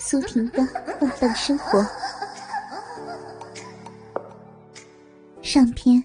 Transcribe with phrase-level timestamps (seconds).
[0.00, 0.62] 苏婷的
[1.00, 1.84] 万般生活
[5.42, 6.02] 上篇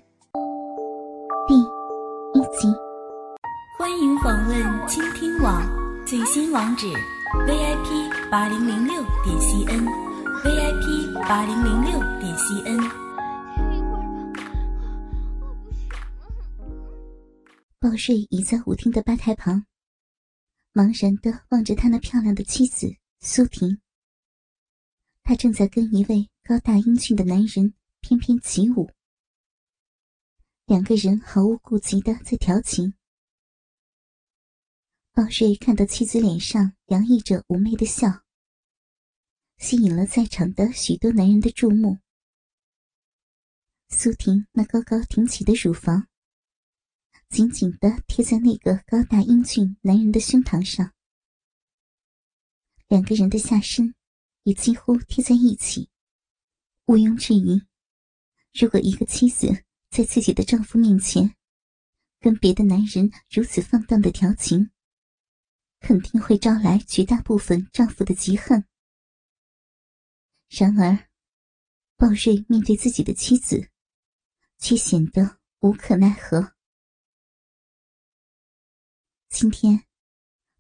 [1.48, 1.60] 第
[2.34, 2.68] 一集。
[3.78, 5.64] 欢迎访问倾听网
[6.06, 6.88] 最新网址
[7.48, 12.92] ：vip 八零零六点 cn，vip 八零零六点 cn。
[17.80, 19.66] 鲍瑞倚在舞厅的吧台旁，
[20.74, 22.88] 茫然的望着他那漂亮的妻子
[23.22, 23.80] 苏婷。
[25.24, 28.92] 他正在跟一位高大英俊的男人翩翩起舞，
[30.66, 32.94] 两个人毫无顾忌的在调情。
[35.14, 38.24] 鲍瑞看到妻子脸上洋溢着妩媚的笑，
[39.58, 42.00] 吸引了在场的许多男人的注目。
[43.88, 46.10] 苏婷那高高挺起的乳房，
[47.30, 50.92] 紧紧的贴在那个高大英俊男人的胸膛上，
[52.90, 53.96] 两个人的下身。
[54.44, 55.90] 也几乎贴在一起。
[56.86, 57.66] 毋庸置疑，
[58.54, 61.34] 如果一个妻子在自己的丈夫面前
[62.20, 64.70] 跟别的男人如此放荡的调情，
[65.80, 68.66] 肯定会招来绝大部分丈夫的嫉恨。
[70.50, 71.10] 然而，
[71.96, 73.70] 鲍瑞面对自己的妻子，
[74.58, 76.54] 却显得无可奈何。
[79.30, 79.86] 今天，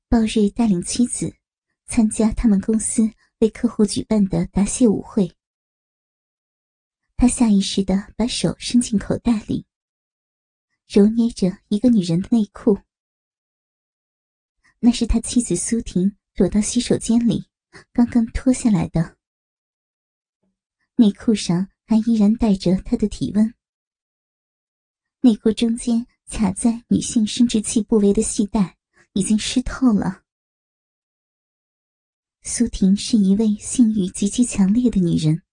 [0.07, 1.35] 鲍瑞带领妻子
[1.85, 3.13] 参加他们公司。
[3.43, 5.35] 为客户举办的答谢舞会，
[7.17, 9.65] 他下意识的把手伸进口袋里，
[10.87, 12.79] 揉捏着一个女人的内裤。
[14.79, 17.49] 那是他妻子苏婷躲到洗手间里
[17.91, 19.17] 刚刚脱下来的，
[20.95, 23.53] 内裤上还依然带着她的体温。
[25.19, 28.77] 内裤中间卡在女性生殖器部位的系带
[29.11, 30.22] 已经湿透了。
[32.45, 35.43] 苏婷是一位性欲极其强烈的女人。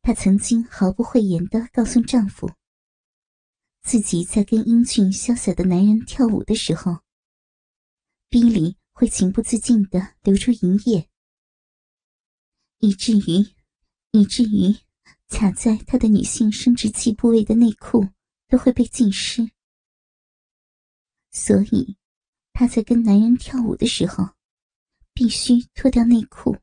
[0.00, 2.50] 她曾经毫不讳言的告诉丈夫，
[3.82, 7.00] 自己在跟英俊潇洒的男人跳舞的时候，
[8.30, 11.10] 逼里会情不自禁的流出淫液，
[12.78, 13.54] 以至于，
[14.12, 14.74] 以至于
[15.28, 18.08] 卡在她的女性生殖器部位的内裤
[18.48, 19.50] 都会被浸湿。
[21.30, 21.98] 所以，
[22.54, 24.37] 她在跟男人跳舞的时候。
[25.18, 26.56] 必须脱掉内裤。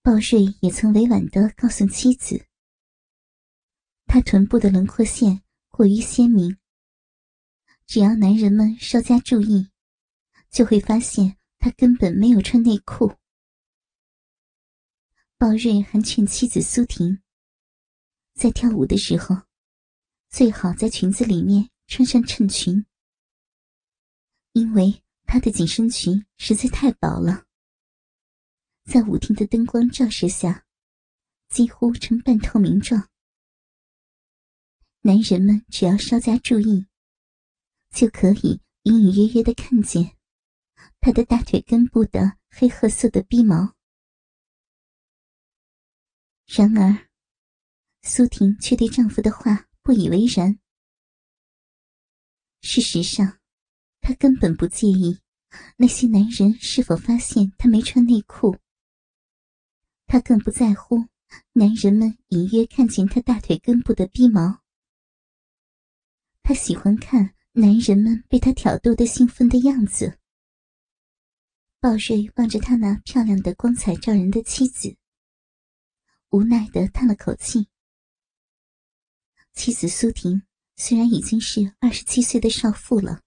[0.00, 2.46] 鲍瑞也曾委婉的告诉妻子，
[4.06, 6.56] 他臀部的轮廓线过于鲜明，
[7.84, 9.68] 只要男人们稍加注意，
[10.48, 13.12] 就会发现他根本没有穿内裤。
[15.36, 17.20] 鲍瑞还劝妻子苏婷，
[18.32, 19.42] 在跳舞的时候，
[20.30, 22.86] 最好在裙子里面穿上衬裙，
[24.52, 25.03] 因为。
[25.24, 27.46] 她的紧身裙实在太薄了，
[28.84, 30.64] 在舞厅的灯光照射下，
[31.48, 33.08] 几乎呈半透明状。
[35.00, 36.86] 男人们只要稍加注意，
[37.90, 40.16] 就可以隐隐约约的看见
[41.00, 43.74] 她的大腿根部的黑褐色的逼毛。
[46.46, 47.08] 然而，
[48.02, 50.58] 苏婷却对丈夫的话不以为然。
[52.60, 53.40] 事实上，
[54.04, 55.18] 她根本不介意。
[55.78, 58.58] 那些男人是否发现她没穿内裤？
[60.06, 61.06] 她更不在乎
[61.54, 64.60] 男人们隐约看见她大腿根部的逼毛。
[66.42, 70.18] 她喜欢看男人们被她挑逗的兴奋的样子。
[71.80, 74.96] 鲍瑞望着他那漂亮的、光彩照人的妻子，
[76.30, 77.68] 无奈的叹了口气。
[79.54, 80.42] 妻子苏婷
[80.76, 83.23] 虽然已经是二十七岁的少妇了。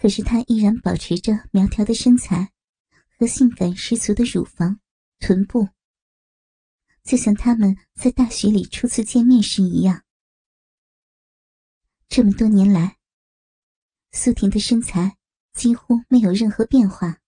[0.00, 2.52] 可是她依然保持着苗条的身材
[3.18, 4.80] 和性感十足的乳房、
[5.18, 5.68] 臀部，
[7.02, 10.04] 就像他们在大学里初次见面时一样。
[12.08, 12.98] 这么多年来，
[14.12, 15.18] 苏婷的身材
[15.52, 17.18] 几乎没有任何变化。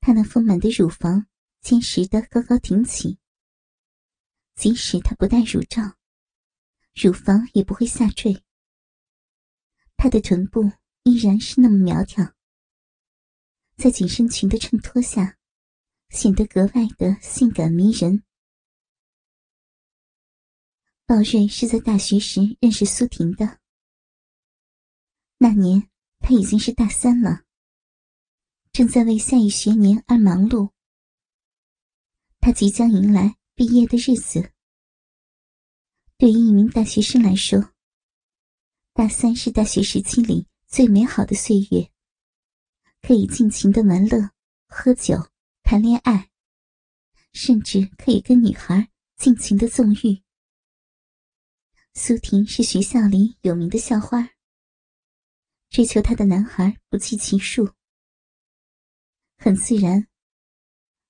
[0.00, 1.26] 她那丰满的乳房
[1.62, 3.18] 坚实的高高挺起，
[4.54, 5.96] 即使她不戴乳罩，
[6.94, 8.44] 乳房也不会下坠。
[9.96, 10.70] 她的臀部。
[11.08, 12.34] 依然是那么苗条，
[13.78, 15.38] 在紧身裙的衬托下，
[16.10, 18.22] 显得格外的性感迷人。
[21.06, 23.58] 鲍瑞是在大学时认识苏婷的，
[25.38, 25.88] 那年
[26.18, 27.44] 他已经是大三了，
[28.70, 30.72] 正在为下一学年而忙碌。
[32.38, 34.52] 他即将迎来毕业的日子，
[36.18, 37.72] 对于一名大学生来说，
[38.92, 40.46] 大三是大学时期里。
[40.68, 41.90] 最美好的岁月，
[43.00, 44.32] 可以尽情的玩乐、
[44.66, 45.30] 喝酒、
[45.62, 46.30] 谈恋爱，
[47.32, 50.22] 甚至可以跟女孩尽情的纵欲。
[51.94, 54.28] 苏婷是学校里有名的校花，
[55.70, 57.72] 追求她的男孩不计其数，
[59.38, 60.06] 很自然，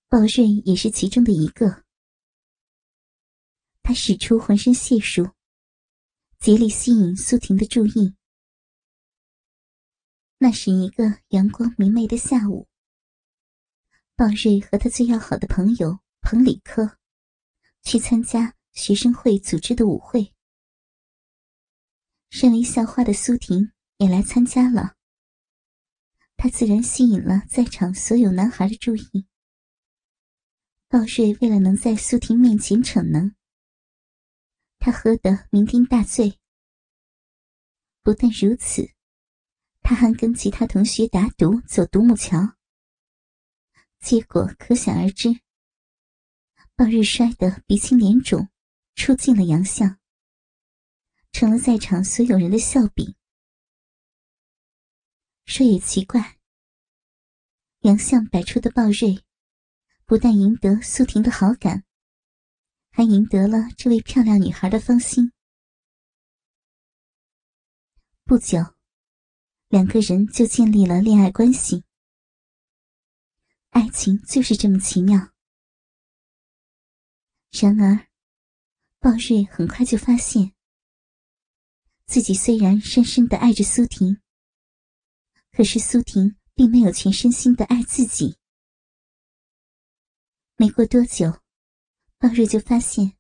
[0.08, 1.84] 鲍瑞也是其中的一个。
[3.82, 5.28] 他使出浑身解数，
[6.38, 8.14] 竭力吸引苏婷的注意。
[10.40, 12.68] 那是一个阳光明媚的下午，
[14.14, 16.96] 鲍瑞和他最要好的朋友彭里科
[17.82, 20.32] 去参加学生会组织的舞会。
[22.30, 24.94] 身为校花的苏婷也来参加了，
[26.36, 29.26] 她自然吸引了在场所有男孩的注意。
[30.86, 33.34] 鲍瑞为了能在苏婷面前逞能，
[34.78, 36.38] 他喝得酩酊大醉。
[38.02, 38.88] 不但如此，
[39.88, 42.58] 他还跟其他同学打赌走独木桥，
[44.00, 45.40] 结果可想而知。
[46.76, 48.50] 鲍瑞摔得鼻青脸肿，
[48.96, 49.98] 出尽了洋相。
[51.32, 53.14] 成了在场所有人的笑柄。
[55.46, 56.38] 说也奇怪，
[57.78, 59.24] 洋相百出的鲍瑞，
[60.04, 61.84] 不但赢得苏婷的好感，
[62.90, 65.32] 还赢得了这位漂亮女孩的芳心。
[68.24, 68.58] 不久，
[69.68, 71.84] 两个人就建立了恋爱关系。
[73.70, 75.30] 爱情就是这么奇妙。
[77.50, 78.08] 然而，
[78.98, 80.54] 鲍瑞很快就发现。
[82.06, 84.22] 自己虽然深深的爱着苏婷，
[85.52, 88.38] 可是苏婷并没有全身心的爱自己。
[90.56, 91.40] 没过多久，
[92.16, 93.12] 鲍瑞就发现，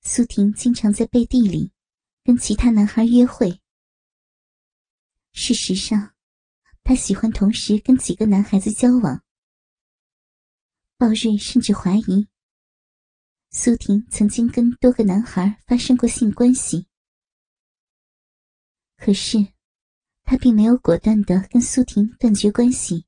[0.00, 1.72] 苏婷经常在背地里
[2.22, 3.60] 跟其他男孩约会。
[5.32, 6.14] 事实上，
[6.82, 9.22] 他喜欢同时跟几个男孩子交往。
[10.96, 12.28] 鲍瑞甚至怀疑，
[13.50, 16.86] 苏婷曾经跟多个男孩发生过性关系。
[18.96, 19.38] 可是，
[20.24, 23.06] 他并没有果断的跟苏婷断绝关系。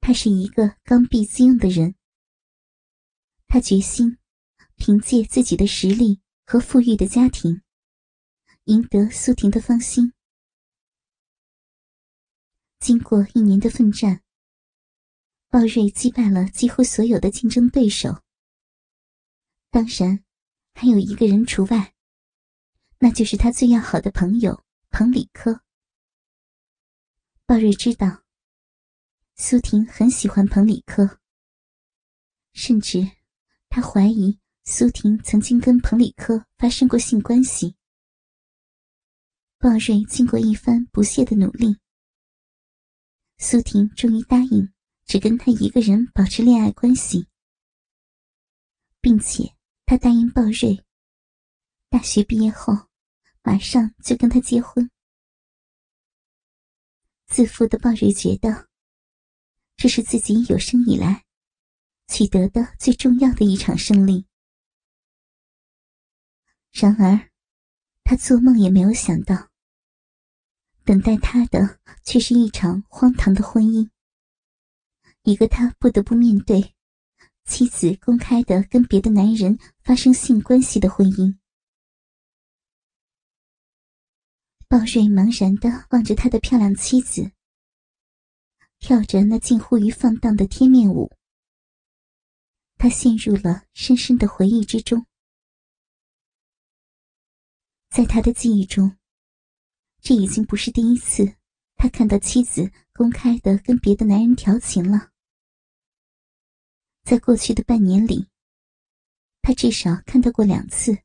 [0.00, 1.94] 他是一个刚愎自用的人。
[3.46, 4.18] 他决心
[4.74, 7.62] 凭借自己的实力和富裕的家庭，
[8.64, 10.13] 赢得苏婷的芳心。
[12.84, 14.20] 经过一年的奋战，
[15.48, 18.20] 鲍瑞击败了几乎所有的竞争对手。
[19.70, 20.22] 当然，
[20.74, 21.94] 还有一个人除外。
[22.98, 25.62] 那就是他最要好的朋友彭里科。
[27.46, 28.22] 鲍瑞知道，
[29.34, 31.20] 苏婷很喜欢彭里科，
[32.52, 33.12] 甚至
[33.70, 37.76] 他怀疑苏婷曾经跟彭里科发生过性关系。
[39.56, 41.78] 鲍瑞经过一番不懈的努力，
[43.38, 44.72] 苏婷终于答应
[45.04, 47.28] 只跟他一个人保持恋爱关系，
[49.00, 49.54] 并且
[49.86, 50.84] 他答应鲍瑞，
[51.88, 52.74] 大学毕业后。
[53.46, 54.90] 马上就跟他结婚。
[57.26, 58.70] 自负的鲍瑞觉得，
[59.76, 61.26] 这是自己有生以来
[62.08, 64.26] 取得的最重要的一场胜利。
[66.72, 67.30] 然而，
[68.02, 69.50] 他做梦也没有想到，
[70.84, 73.88] 等待他的却是一场荒唐的婚姻，
[75.22, 76.74] 一个他不得不面对
[77.44, 81.38] 妻子公开的跟别的男人发生性关系的婚姻。
[84.68, 87.32] 鲍瑞茫然的望着他的漂亮妻子，
[88.78, 91.10] 跳着那近乎于放荡的贴面舞。
[92.76, 95.06] 他陷入了深深的回忆之中。
[97.88, 98.98] 在他的记忆中，
[100.04, 101.34] 这已经不是第一次
[101.76, 105.10] 他看到妻子公开的跟别的男人调情了。
[107.04, 108.28] 在过去的半年里，
[109.40, 110.98] 他至少看到过两次。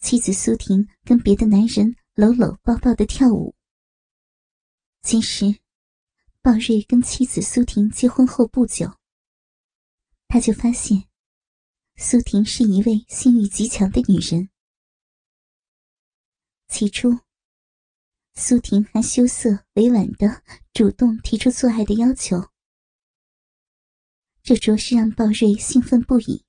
[0.00, 3.54] 妻子苏婷跟别的男人搂搂抱抱的跳舞。
[5.00, 5.46] 其实，
[6.42, 8.98] 鲍瑞跟妻子苏婷结婚后不久，
[10.28, 11.08] 他就发现，
[11.96, 14.50] 苏婷是一位性欲极强的女人。
[16.68, 17.20] 起初，
[18.34, 20.42] 苏婷还羞涩委婉的
[20.72, 22.50] 主动提出做爱的要求，
[24.42, 26.44] 这着实让鲍瑞兴奋不已。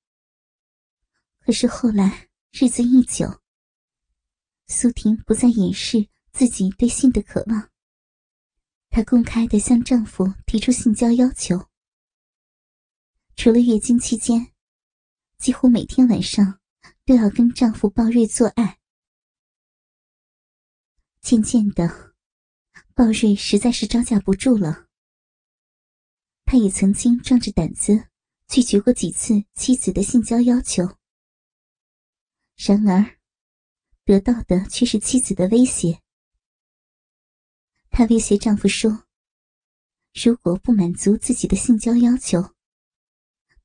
[1.39, 3.39] 可是后来，日子一久，
[4.65, 7.69] 苏婷不再掩饰自己对性的渴望，
[8.89, 11.67] 她公开的向丈夫提出性交要求。
[13.35, 14.53] 除了月经期间，
[15.37, 16.59] 几乎每天晚上
[17.05, 18.79] 都要跟丈夫鲍瑞做爱。
[21.25, 22.13] 渐渐的，
[22.93, 24.85] 鲍瑞实在是招架不住了。
[26.45, 28.09] 他也曾经壮着胆子
[28.47, 30.83] 拒绝过几次妻子的性交要求，
[32.55, 33.17] 然而
[34.03, 35.99] 得到的却是妻子的威胁。
[37.89, 39.07] 他威胁丈夫说
[40.13, 42.53] ：“如果不满足自己的性交要求，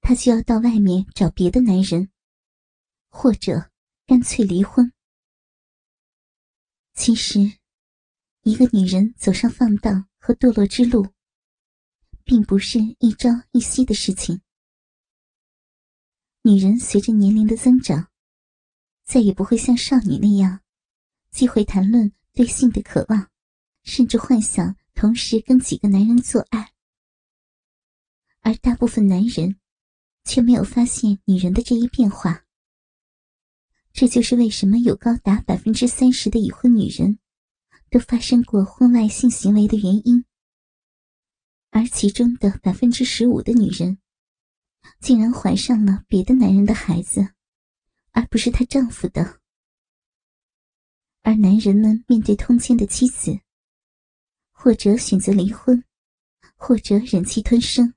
[0.01, 2.11] 他就要到外面找别的男人，
[3.11, 3.71] 或者
[4.07, 4.91] 干脆离婚。”
[7.03, 7.41] 其实，
[8.43, 11.15] 一个女人走上放荡和堕落之路，
[12.25, 14.43] 并不是一朝一夕的事情。
[16.43, 18.11] 女人随着年龄的增长，
[19.07, 20.61] 再也不会像少女那样，
[21.31, 23.31] 既会谈论对性的渴望，
[23.83, 26.75] 甚至幻想同时跟几个男人做爱。
[28.43, 29.59] 而大部分男人，
[30.25, 32.45] 却没有发现女人的这一变化。
[33.93, 37.19] 这就是为什么有高达百分之三十的已婚女人，
[37.91, 40.25] 都发生过婚外性行为的原因，
[41.71, 43.99] 而其中的百分之十五的女人，
[45.01, 47.35] 竟然怀上了别的男人的孩子，
[48.13, 49.41] 而不是她丈夫的。
[51.23, 53.41] 而男人们面对通奸的妻子，
[54.53, 55.85] 或者选择离婚，
[56.57, 57.93] 或者忍气吞声，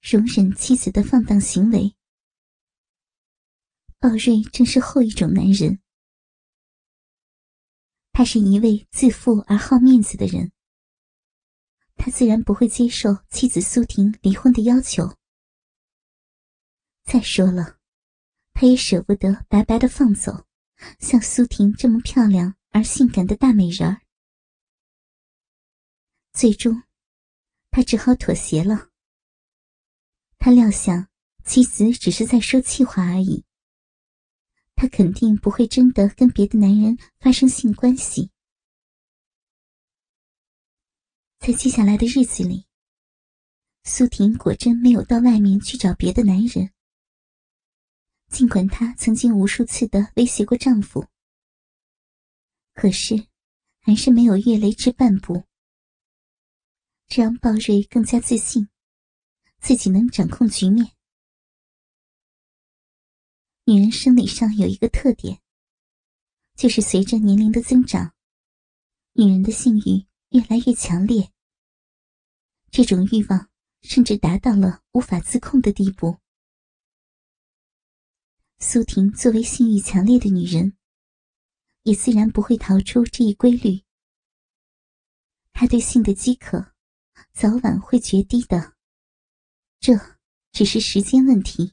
[0.00, 1.94] 容忍妻子的放荡行为。
[4.02, 5.78] 鲍瑞正是后一种男人，
[8.10, 10.50] 他是一位自负而好面子的人，
[11.94, 15.16] 他自然不会接受妻子苏婷离婚的要求。
[17.04, 17.78] 再说了，
[18.52, 20.48] 他也舍不得白白的放走
[20.98, 24.02] 像苏婷这么漂亮而性感的大美人儿。
[26.32, 26.82] 最终，
[27.70, 28.88] 他只好妥协了。
[30.38, 31.06] 他料想
[31.44, 33.44] 妻子只是在说气话而已。
[34.74, 38.30] 她肯定不会真的跟别的男人发生性关系。
[41.38, 42.66] 在接下来的日子里，
[43.84, 46.72] 苏婷果真没有到外面去找别的男人。
[48.28, 51.06] 尽管她曾经无数次的威胁过丈夫，
[52.74, 53.26] 可是
[53.80, 55.44] 还是没有越雷池半步。
[57.08, 58.68] 这让鲍瑞更加自信，
[59.60, 60.92] 自己能掌控局面。
[63.64, 65.40] 女人生理上有一个特点，
[66.56, 68.12] 就是随着年龄的增长，
[69.12, 71.30] 女人的性欲越来越强烈。
[72.72, 73.48] 这种欲望
[73.82, 76.18] 甚至达到了无法自控的地步。
[78.58, 80.76] 苏婷作为性欲强烈的女人，
[81.84, 83.84] 也自然不会逃出这一规律。
[85.52, 86.72] 她对性的饥渴，
[87.32, 88.74] 早晚会决堤的，
[89.78, 89.92] 这
[90.50, 91.72] 只是时间问题。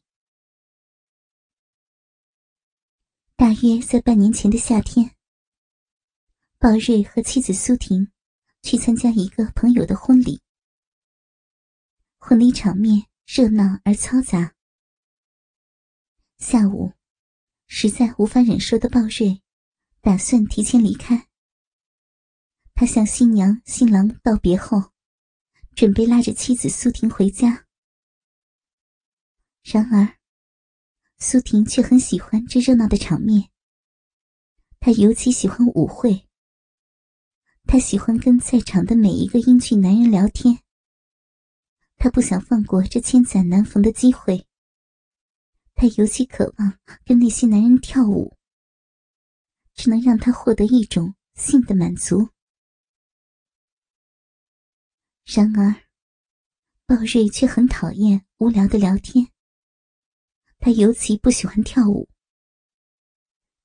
[3.40, 5.16] 大约在半年前的夏天，
[6.58, 8.12] 鲍瑞和妻子苏婷
[8.64, 10.42] 去参加一个朋友的婚礼。
[12.18, 14.56] 婚礼场面热闹而嘈杂。
[16.38, 16.92] 下午，
[17.66, 19.42] 实在无法忍受的鲍瑞
[20.02, 21.30] 打算提前离开。
[22.76, 24.92] 他向新娘新郎道别后，
[25.78, 27.66] 准备拉着妻子苏婷回家。
[29.64, 30.19] 然而，
[31.22, 33.50] 苏婷却很喜欢这热闹的场面。
[34.80, 36.26] 她尤其喜欢舞会。
[37.66, 40.60] 她喜欢跟在场的每一个英俊男人聊天。
[41.98, 44.48] 她不想放过这千载难逢的机会。
[45.76, 48.38] 她尤其渴望跟那些男人跳舞，
[49.76, 52.30] 只能让她获得一种性的满足。
[55.26, 55.84] 然而，
[56.86, 59.28] 鲍瑞却很讨厌无聊的聊天。
[60.60, 62.08] 他尤其不喜欢跳舞。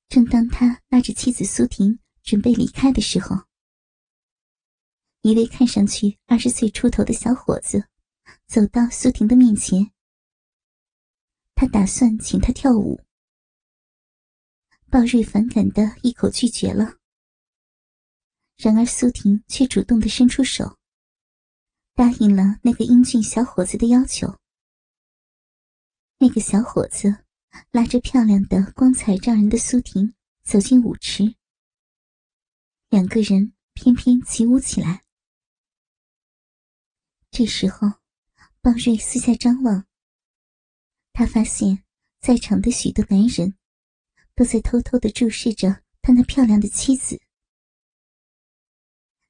[0.09, 3.45] 正当他拉着妻子苏婷准备离开的时候，
[5.23, 7.89] 一位看上去二十岁出头的小伙子
[8.47, 9.91] 走到苏婷的面前。
[11.57, 13.01] 他打算请她跳舞。
[14.91, 16.99] 鲍瑞反感的一口拒绝了。
[18.57, 20.79] 然而苏婷却主动的伸出手，
[21.95, 24.39] 答应了那个英俊小伙子的要求。
[26.27, 27.27] 那个小伙子
[27.71, 31.35] 拉着漂亮的、光彩照人的苏婷走进舞池，
[32.89, 35.05] 两个人翩翩起舞起来。
[37.31, 38.01] 这时候，
[38.63, 39.87] 鲍瑞四下张望，
[41.13, 41.85] 他发现
[42.23, 43.59] 在场的许多男人
[44.35, 47.21] 都在偷偷的注视着他那漂亮的妻子。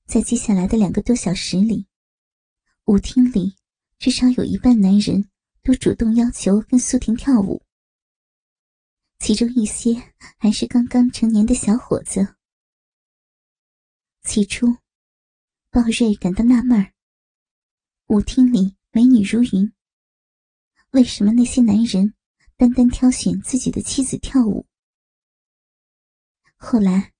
[0.06, 1.88] 在接下来的两个多小时里，
[2.84, 3.56] 舞厅里
[3.98, 5.28] 至少有一半男人。
[5.64, 7.62] 都主动要求跟苏婷跳舞，
[9.18, 12.36] 其中一些还是刚刚成年的小伙子。
[14.24, 14.66] 起初，
[15.70, 16.92] 鲍瑞感到纳闷儿：
[18.08, 19.72] 舞厅里美女如云，
[20.90, 22.12] 为什么那些男人
[22.58, 24.66] 单单挑选自己的妻子跳舞？
[26.56, 27.14] 后来，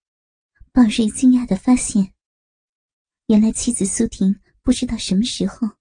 [0.71, 2.13] 鲍瑞惊讶的发现，
[3.29, 5.79] 原来妻子苏婷不知道什么时候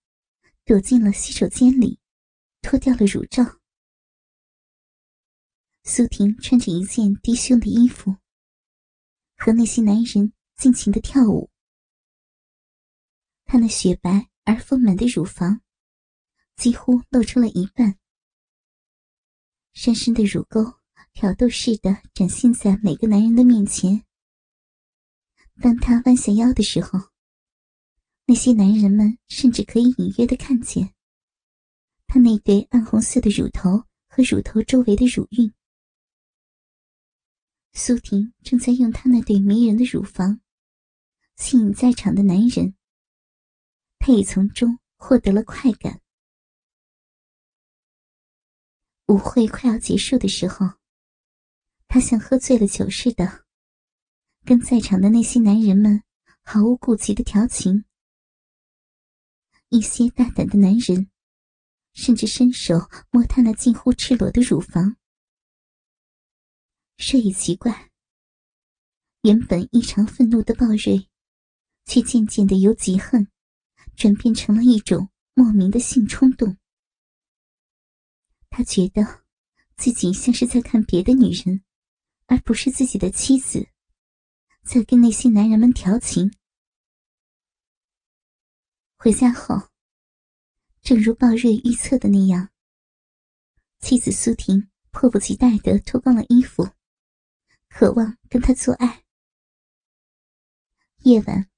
[0.63, 1.99] 躲进了洗手间里，
[2.63, 3.43] 脱掉了乳罩。
[5.83, 8.15] 苏婷穿着一件低胸的衣服，
[9.37, 11.51] 和那些男人尽情的跳舞。
[13.45, 15.61] 她那雪白而丰满的乳房，
[16.55, 17.99] 几乎露出了一半，
[19.73, 20.79] 深深的乳沟。
[21.15, 24.03] 挑逗似的展现在每个男人的面前。
[25.61, 26.99] 当他弯下腰的时候，
[28.25, 30.95] 那些男人们甚至可以隐约的看见
[32.13, 35.51] 他那对暗红色的乳头和乳头周围的乳晕。
[37.71, 40.39] 苏婷正在用她那对迷人的乳房
[41.37, 42.75] 吸引在场的男人，
[43.97, 46.01] 她也从中获得了快感。
[49.07, 50.67] 舞会快要结束的时候。
[51.87, 53.43] 他像喝醉了酒似的，
[54.45, 56.03] 跟在场的那些男人们
[56.43, 57.85] 毫无顾忌的调情。
[59.69, 61.09] 一些大胆的男人
[61.93, 64.97] 甚至伸手摸他那近乎赤裸的乳房。
[66.97, 67.91] 这也奇怪，
[69.21, 71.09] 原本异常愤怒的鲍瑞，
[71.85, 73.27] 却渐渐的由嫉恨
[73.95, 76.57] 转变成了一种莫名的性冲动。
[78.49, 79.23] 他觉得
[79.75, 81.63] 自己像是在看别的女人。
[82.27, 83.67] 而不是自己的妻子，
[84.63, 86.33] 在跟那些男人们调情。
[88.97, 89.69] 回家后，
[90.83, 92.49] 正如鲍瑞预测的那样，
[93.79, 96.71] 妻子苏婷迫不及待的脱光了衣服，
[97.69, 99.05] 渴望跟他做爱。
[101.03, 101.49] 夜晚，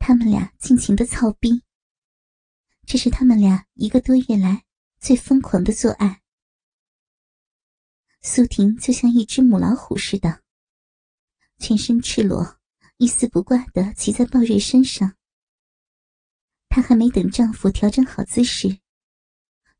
[0.00, 1.62] 他们俩尽情的操逼。
[2.84, 4.64] 这是他们俩一个多月来
[4.98, 6.20] 最疯狂的做爱。
[8.20, 10.42] 苏婷就像一只母老虎似的，
[11.58, 12.58] 全身赤裸，
[12.96, 15.16] 一丝不挂的骑在鲍瑞身上。
[16.70, 18.78] 她还没等丈夫调整好姿势，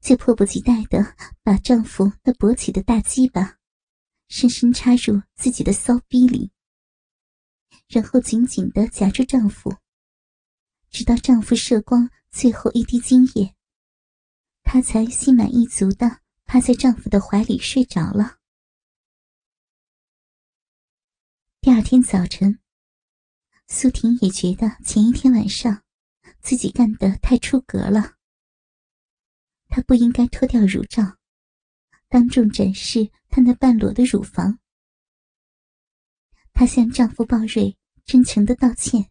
[0.01, 3.57] 就迫不及待的把丈夫那勃起的大鸡巴
[4.29, 6.51] 深深插入自己的骚逼里，
[7.89, 9.77] 然后紧紧的夹住丈夫，
[10.91, 13.55] 直到丈夫射光最后一滴精液，
[14.63, 16.21] 她才心满意足的。
[16.53, 18.39] 趴在丈夫的怀里睡着了。
[21.61, 22.59] 第二天早晨，
[23.69, 25.85] 苏婷也觉得前一天晚上
[26.43, 28.17] 自己干得太出格了。
[29.69, 31.17] 她不应该脱掉乳罩，
[32.09, 34.59] 当众展示她那半裸的乳房。
[36.53, 39.11] 她向丈夫鲍瑞真诚的道歉，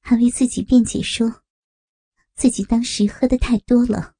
[0.00, 1.42] 还为自己辩解说，
[2.34, 4.14] 自己当时喝的太多了。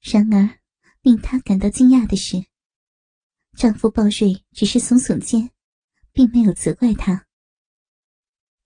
[0.00, 0.58] 然而，
[1.02, 2.46] 令她感到惊讶的是，
[3.56, 5.50] 丈夫鲍瑞只是耸耸肩，
[6.12, 7.27] 并没有责怪她。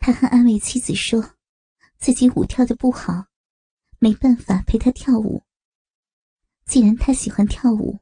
[0.04, 1.36] 他还安慰妻子说，
[1.96, 3.28] 自己舞跳的不好，
[4.00, 5.44] 没办法陪她跳舞。
[6.64, 8.00] 既然他喜欢跳舞，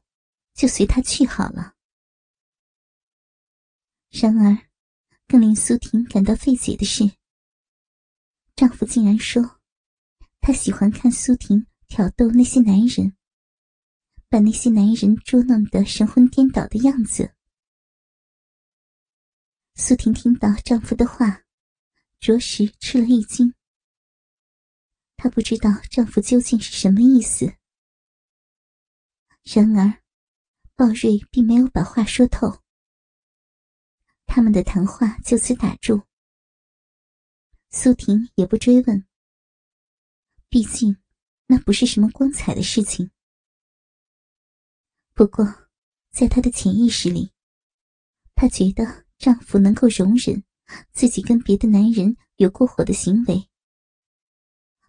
[0.55, 1.75] 就随他去好了。
[4.09, 4.57] 然而，
[5.27, 7.11] 更令苏婷感到费解的是，
[8.55, 9.59] 丈夫竟然说，
[10.39, 13.15] 他喜欢看苏婷挑逗那些男人。
[14.27, 17.35] 把那些男人捉弄得神魂颠倒的样子。
[19.75, 21.43] 苏婷听到丈夫的话，
[22.21, 23.53] 着实吃了一惊。
[25.17, 27.55] 她不知道丈夫究竟是什么意思。
[29.43, 30.03] 然而，
[30.75, 32.61] 鲍瑞并没有把话说透。
[34.27, 36.03] 他们的谈话就此打住。
[37.71, 39.07] 苏婷也不追问，
[40.47, 41.01] 毕竟
[41.47, 43.09] 那不是什么光彩的事情。
[45.13, 45.43] 不过，
[46.11, 47.33] 在她的潜意识里，
[48.35, 50.43] 她觉得丈夫能够容忍
[50.91, 53.49] 自己跟别的男人有过火的行为。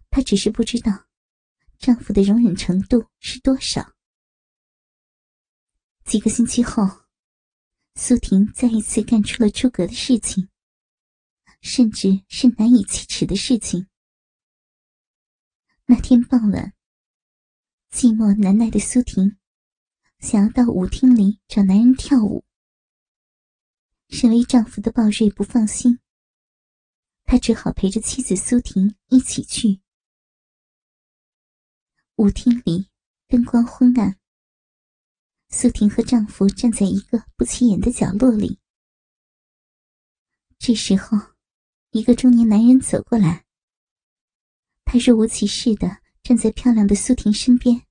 [0.09, 1.07] 她只是不知道，
[1.77, 3.93] 丈夫的容忍程度是多少。
[6.05, 6.83] 几个星期后，
[7.95, 10.49] 苏婷再一次干出了出格的事情，
[11.61, 13.87] 甚至是难以启齿的事情。
[15.85, 16.73] 那天傍晚，
[17.91, 19.37] 寂寞难耐的苏婷。
[20.19, 22.45] 想要到舞厅里找男人跳舞，
[24.13, 25.99] 身为丈夫的鲍瑞不放心，
[27.23, 29.81] 他只好陪着妻子苏婷一起去。
[32.17, 32.91] 舞厅里
[33.27, 34.19] 灯光昏暗，
[35.49, 38.59] 苏婷和丈夫站在一个不起眼的角落里。
[40.59, 41.17] 这时候，
[41.89, 43.45] 一个中年男人走过来，
[44.85, 47.87] 他若无其事的站在漂亮的苏婷身边，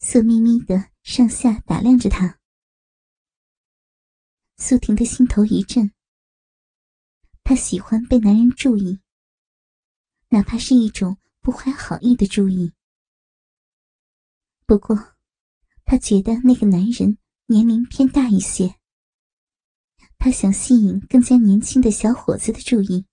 [0.00, 2.40] 色眯眯的上下打量着她。
[4.56, 5.92] 苏婷的心头一震，
[7.42, 9.00] 她喜欢被男人注意，
[10.28, 12.72] 哪怕是一种不怀好意的注意。
[14.66, 15.14] 不过，
[15.84, 18.76] 她觉得那个男人年龄偏大一些。
[20.18, 23.04] 他想吸引更加年轻的小伙子的注意。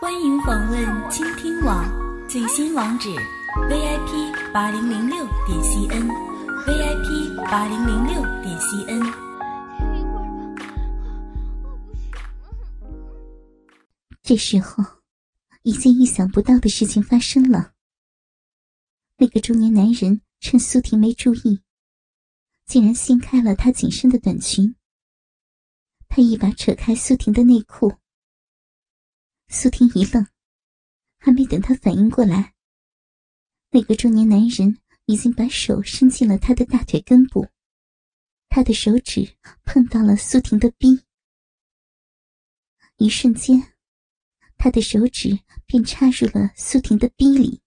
[0.00, 1.84] 欢迎访问倾听网
[2.26, 3.10] 最新网址
[3.68, 9.23] ：vip 八零零六点 cn，vip 八零零六点 cn。
[14.34, 14.82] 这时候，
[15.62, 17.72] 一件意想不到的事情发生了。
[19.16, 21.62] 那个中年男人趁苏婷没注意，
[22.66, 24.74] 竟然掀开了她紧身的短裙。
[26.08, 27.94] 他一把扯开苏婷的内裤，
[29.46, 30.26] 苏婷一愣，
[31.18, 32.56] 还没等她反应过来，
[33.70, 37.46] 那个中年男人已经把手伸进了她的大腿根部，
[38.48, 41.04] 他的手指碰到了苏婷的逼，
[42.96, 43.73] 一瞬间，
[44.64, 47.60] 他的手指便插入了苏婷的逼里。